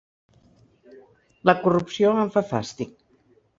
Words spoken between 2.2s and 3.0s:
em fa fàstic.